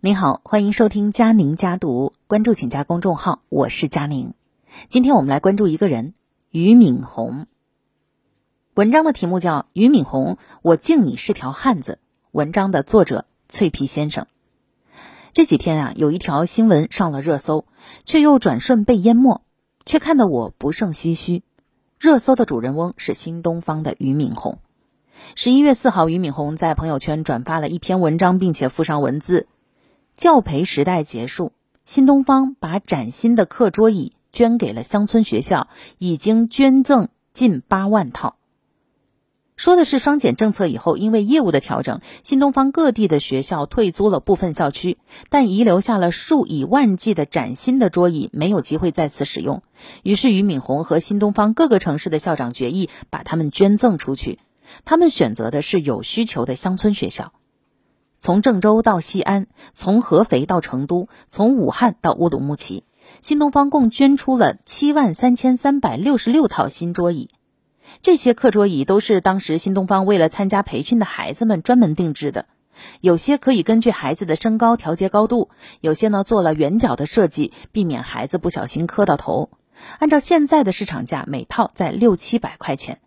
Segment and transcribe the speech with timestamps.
[0.00, 4.32] 您好，欢迎收听佳宁家读，关注请加公众号，我是佳宁。
[4.86, 6.14] 今天我们来关注一个人，
[6.52, 7.48] 俞敏洪。
[8.74, 11.98] 文章的题目叫《俞敏洪，我敬你是条汉子》。
[12.30, 14.28] 文章的作者脆皮先生。
[15.32, 17.64] 这几天啊，有一条新闻上了热搜，
[18.04, 19.42] 却又转瞬被淹没，
[19.84, 21.42] 却看得我不胜唏嘘。
[21.98, 24.60] 热搜的主人翁是新东方的俞敏洪。
[25.34, 29.48] 十一月四号，俞敏洪在朋友圈转发了一篇文章，并且附上文字。
[30.18, 31.52] 教培时代结束，
[31.84, 35.68] 新东方把崭新的课桌椅捐给了乡村学校，
[35.98, 38.34] 已经捐赠近八万套。
[39.54, 44.98] 说的是双减政策以后，因为业务的调整，新东方各地的学校退租了部分校区，
[45.30, 49.62] 但遗留下了数以万计的崭新的桌椅，没有机会再次使用。
[50.02, 54.40] 于是俞敏洪和新东方各个城市的校长决议，把他们捐赠出去。
[54.84, 57.32] 他们选择的是有需求的乡村学校。
[58.18, 62.82] 从郑州到西安，从合肥到成都，从武汉到乌鲁木齐，
[63.20, 67.30] 新东方共捐出了七万三千三百六十六套新桌椅。
[68.02, 72.46] 这些课桌椅都是当时新东方为了参加培训的孩子们专门定制的，
[73.00, 75.48] 有些可以根据孩子的身高调节高度，
[75.80, 79.48] 有些呢做了圆角的设计，避免孩子不小心磕到头。
[80.00, 82.98] 按照现在的市场价，每套在六七百块钱。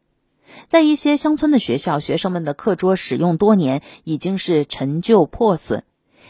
[0.67, 5.83] 在一些乡村的学校，学生们的课桌使用多年，已经是陈旧破损。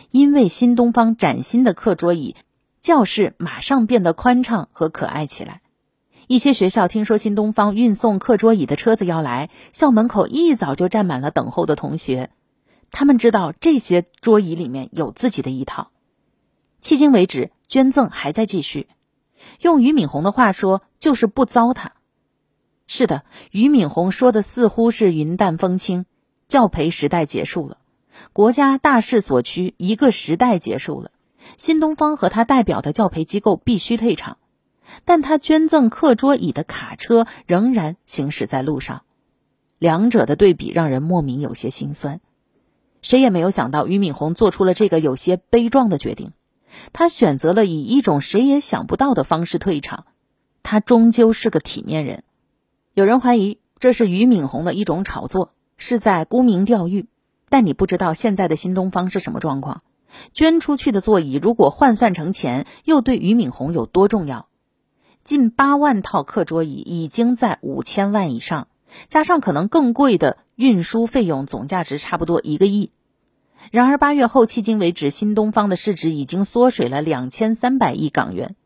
[0.10, 2.36] 因为新东方崭新的课桌椅，
[2.80, 5.62] 教室马上变得宽敞和可爱起来。
[6.28, 12.30] 一些学校听说新东方运送课桌椅的车子要来，校门口一早就站满了等候的同学。
[12.92, 15.92] 他们知道这些桌椅里面有自己的一套。
[16.82, 18.88] 迄今为止，捐赠还在继续。
[19.62, 21.88] 用俞敏洪的话说，就是不糟蹋。
[22.94, 26.04] 是的，俞敏洪说的似乎是云淡风轻，
[26.46, 27.78] 教培时代结束了，
[28.34, 31.12] 国家大势所趋，一个时代结束了，
[31.56, 34.40] 新东方和他代表的教培机构必须退场，
[35.06, 39.04] 但他捐赠课桌椅的卡车仍然行驶在路上，
[39.80, 42.20] 两者的对比让人莫名有些心酸。
[43.02, 46.34] 谁也没有想到，俞敏洪做出了这个有些悲壮的决定，
[46.92, 50.08] 他选择了以一种谁也想不到的方式退场，
[50.62, 52.26] 他终究是个体面人。
[52.94, 57.08] 有人怀疑这是俞敏洪的一种炒作，是在沽名钓誉。
[57.48, 59.82] 但你不知道现在的新东方是什么状况？
[60.34, 64.50] 捐出去的座椅如果换算成钱，又对俞敏洪有多重要？
[65.24, 68.68] 近八万套课桌椅已经在五千万以上，
[69.08, 72.92] 加上可能更贵的运输费用，总价值差不多一个亿。
[73.72, 78.58] 然而八月后，迄今为止，新东方的市值已经缩水了两千三百亿港元。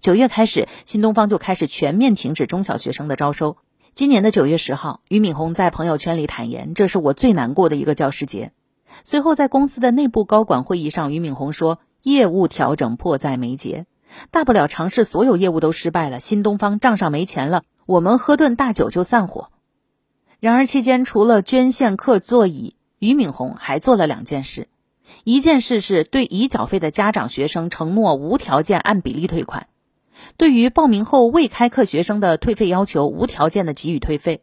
[0.00, 3.58] 九月开始，新东方就开始全面停止中小学生的招收。
[3.92, 8.52] 今年的九月十号，俞敏洪在朋友圈里坦言：“这是我最难过的一个教师节。”
[9.04, 13.84] 随后，在公司的内部高管会议上，俞敏洪说：“业务调整迫在眉睫，
[14.30, 19.50] 大不了尝试所有业务都失败了，新东方账上没钱了，我们喝顿大酒就散伙。”
[20.40, 24.68] 然而，期间除了捐献课座椅，俞敏洪还做了两件事：
[25.24, 29.66] 一件事是对已缴费的家长、学生承诺无条件按比例退款。
[30.36, 34.40] 对于报名后未开课学生的退费要求，无条件的给予退费；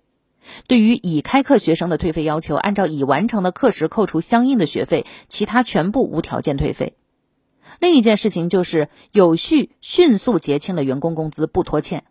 [0.67, 6.95] 对于已开课学生的退费要求，按照已完成的课时扣除相应的学费，其他全部无条件退费。
[7.79, 12.05] 另一件事情就是有序、迅速结清了员工工资，不拖欠。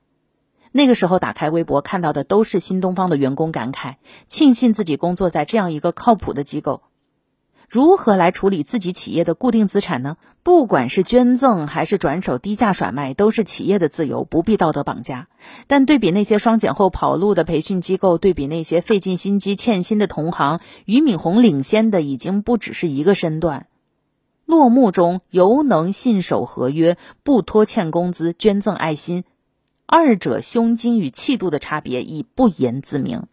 [0.72, 3.94] 那个时候打开微博看到的都是新东方的员工感慨，
[4.28, 6.82] 庆幸自己工作在这样一个靠谱的机构。
[7.68, 10.16] 如何来处理自己企业的固定资产呢？
[10.42, 15.26] 不管是捐赠还是转手低价甩卖，都是企业的自由，不必道德绑架。
[15.66, 23.66] 但对比那些双减后跑路的培训机构，对比那些费尽心机欠薪的同行，俞敏洪领先的已经不只是一个身段。
[24.44, 29.24] 落幕中犹能信守合约，不拖欠工资，捐赠爱心，
[29.86, 33.24] 二者胸襟与气度的差别已不言自明。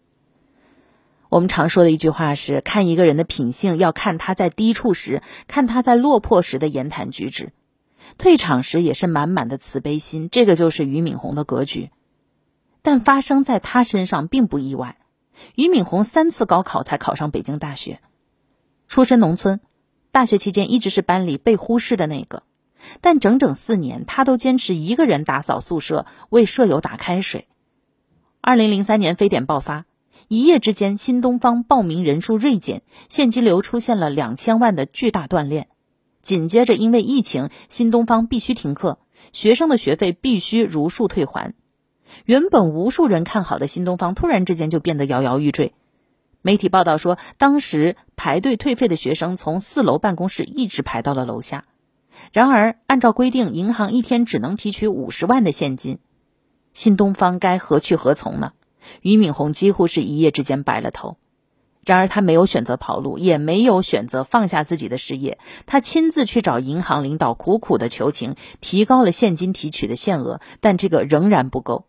[1.34, 7.54] 我们常说的一句话是：看一个人的品性，要看他在低处时，看他在落魄时的言谈举止。
[8.20, 11.90] 退场时也是满满的慈悲心，这个就是俞敏洪的格局。
[12.84, 15.00] 但发生在他身上并不意外。
[15.56, 18.00] 俞敏洪三次高考才考上北京大学，
[18.88, 19.60] 出身农村，
[20.12, 22.44] 大学期间一直是班里被忽视的那个。
[23.02, 27.48] 但整整四年，他都坚持一个人打扫宿舍，为舍友打开水。
[28.40, 29.86] 二零零三年非典爆发。
[30.28, 35.68] 一夜之间，新东方报名人数锐减，现金流出现了两千万的巨大断裂。
[36.22, 39.00] 紧接着，因为疫情，新东方必须停课，
[39.32, 41.54] 学生的学费必须如数退还。
[42.26, 45.74] 原本无数人看好的新东方，突然之间就变得摇摇欲坠。
[46.42, 51.66] 媒体报道说，当时排队退费的学生从四楼办公室一直排到了楼下。
[52.32, 56.00] 然而，按照规定，银行一天只能提取五十万的现金，
[56.72, 58.54] 新东方该何去何从呢？
[59.02, 61.18] 俞敏洪几乎是一夜之间白了头。
[61.86, 71.86] 然而，他没有选择跑路，也没有选择放下自己的事业，他亲自去找银行领导，苦苦的求情，提高了现金提取的限额，但这个仍然不够。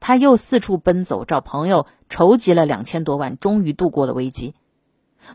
[0.00, 4.52] 他又四处奔走，找朋友筹集了两千多万，终于度过了危机。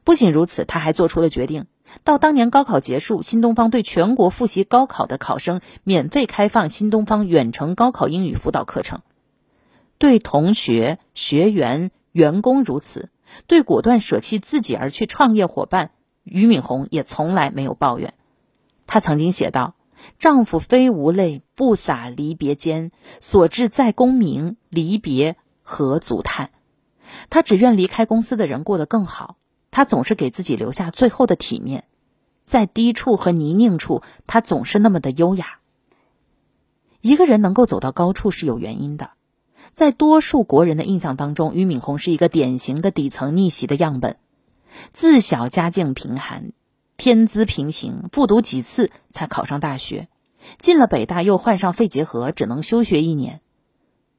[0.04, 1.66] 不仅如此，他还做出了决定。
[2.04, 9.02] 到当年高考结束，新东方对全国复习高考的考生免费开放新东方远程高考英语辅导课程，
[10.04, 13.10] 对同学、学员、员工如此，
[13.48, 15.92] 对果断舍弃自己而去创业伙伴
[16.24, 18.14] 俞敏洪也从来没有抱怨。
[18.86, 19.76] 他曾经写道
[20.20, 22.92] ：“丈夫非无泪，不洒离别间，
[23.22, 26.50] 所至在功名，离别何足叹。”
[27.32, 29.38] 他只愿离开公司的人过得更好。
[29.72, 31.86] 他总是给自己留下最后的体面，
[32.44, 35.60] 在低处和泥泞处，他总是那么的优雅。
[37.00, 39.12] 一个人能够走到高处是有原因的，
[39.74, 44.18] 在多数国人的印象当中，俞敏洪是一个典型的底层逆袭的样本。
[44.92, 46.52] 自小家境贫寒，
[46.98, 50.08] 天资平平，复读几次才考上大学，
[50.58, 53.42] 进了北大又患上肺结核，只能休学一年。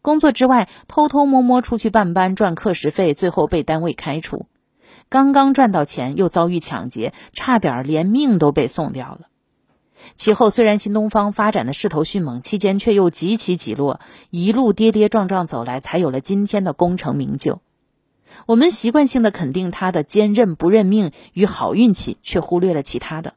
[0.02, 4.46] 工作之外，偷偷摸摸出去办班赚课时费，最后被单位开除。
[5.08, 9.28] 刚刚赚到钱，又遭遇抢劫，差点连命都被送掉了。
[10.16, 17.60] 其后虽然新东方发展的势头迅猛，期间却又几起几落，一路跌跌撞撞走来，才有了今天的功成名就。
[18.46, 23.34] 我们习惯性的肯定他的坚韧不认命与好运气，却忽略了其他的。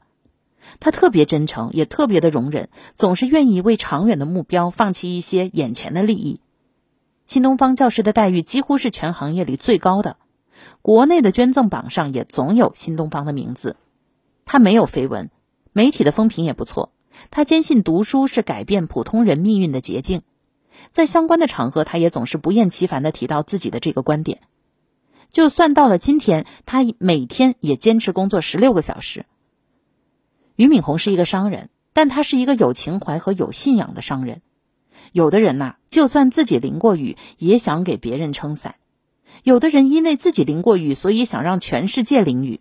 [0.80, 6.40] 他特别真诚，也特别的容忍，总是愿意为长远的目标放弃一些眼前的利益。
[7.26, 10.16] 新东方教师的待遇几乎是全行业里最高的。
[10.82, 13.76] 国内的捐赠榜上也总有新东方的名字，
[14.44, 15.30] 他没有绯闻，
[15.78, 16.90] 媒体的风评也不错。
[17.30, 20.22] 他坚信读书是改变普通人命运的捷径，
[20.90, 24.40] 在相关的场合，他也总是不厌其烦地提到自己的这个观点。
[25.30, 29.24] 就算到了今天，他每天也坚持工作十六个小时。
[30.56, 34.42] 俞敏洪是一个商人，但他是一个有情怀和有信仰的商人。
[35.12, 38.74] 有的人呐，就算自己淋过雨，也想给别人撑伞。
[39.44, 42.58] 有的人因为自己淋过雨，所以想让全世界淋雨。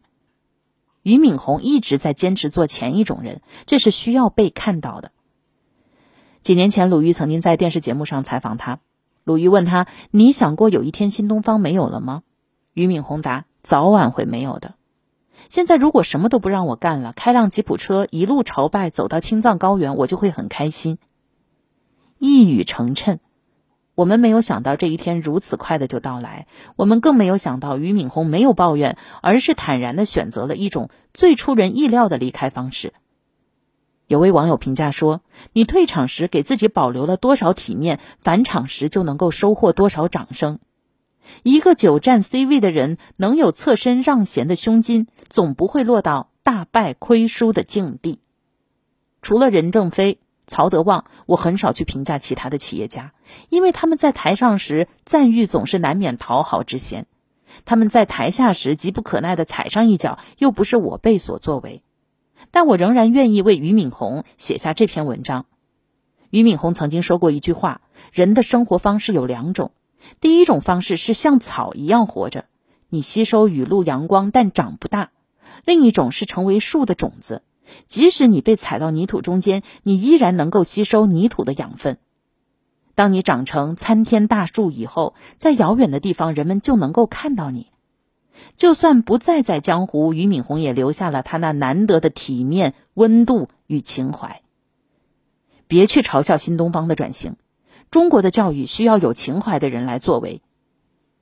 [1.07, 5.13] 俞敏洪一直在坚持做前一种人，这是需要被看到的。
[6.41, 8.79] 几年前，鲁豫曾经在电视节目上采访他，
[9.23, 12.23] 鲁豫问他：“你想过有一天新东方没有了吗？”
[12.75, 14.75] 俞敏洪答：“早晚会没有的。
[15.47, 20.97] 现在如果什么都不让我干了，开辆吉普车一路朝拜走到青藏高原，我就会很开心。”
[22.19, 23.19] 一语成谶。
[23.97, 26.45] 我们没有想到这一天如此快的就到来，
[26.75, 32.93] 我们更没有想到俞敏洪没有抱怨，而是坦然的选择了一种最出人意料的离开方式。
[34.05, 35.21] 有位网友评价说
[35.51, 40.59] ：“你退场时给自己保留了多少体面，返场时就能够收获多少掌声。
[41.41, 48.19] 一个久占 C 位的人，能有侧身让贤的胸襟，总不会落到大败亏输的境地。”
[49.23, 50.19] 除了任正非。
[50.47, 53.11] 曹德旺，我很少去评价其他的企业家，
[53.49, 57.05] 因为他们在台上时赞誉总是难免讨好之嫌，
[57.65, 61.83] 他们在台下时急不可耐的踩上一脚，又不是我辈所作为。
[62.49, 65.45] 但我仍然愿意为俞敏洪写下这篇文章。
[66.29, 67.81] 俞敏洪曾经说过一句话：
[68.13, 69.71] 人的生活方式有两种，
[70.21, 72.45] 第一种方式是像草一样活着，
[72.87, 75.09] 你吸收雨露阳光但长不大；
[75.65, 77.41] 另一种是成为树的种子。
[77.85, 81.97] 即使你被踩到泥土中间，你依然能够吸收泥土的养分。
[82.95, 87.67] 当你长成参天大树以后，在遥远的地方，人们就能够看到你。
[88.55, 94.41] 就算不再在江湖，俞敏洪也留下了他那难得的体面、温度与情怀。
[95.67, 97.35] 别去嘲笑新东方的转型，
[97.91, 100.41] 中国的教育需要有情怀的人来作为。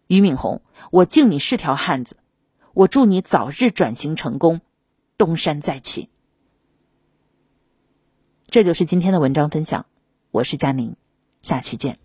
[0.08, 0.62] 俞敏洪，
[0.92, 2.18] 我敬你是条汉子，
[2.74, 4.62] 我祝你早日转型成功，
[5.18, 6.10] 东山再起。
[8.48, 9.86] 这就是今天的文章分享，
[10.32, 10.96] 我是佳宁，
[11.42, 11.98] 下期见。